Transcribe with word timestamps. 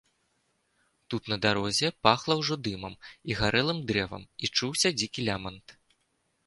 Тут, 1.09 1.29
на 1.33 1.37
дарозе, 1.43 1.91
пахла 2.07 2.33
ўжо 2.41 2.57
дымам 2.69 2.97
і 3.33 3.39
гарэлым 3.43 3.79
дрэвам 3.91 4.23
і 4.47 4.53
чуўся 4.61 4.89
дзікі 5.03 5.19
лямант. 5.31 5.79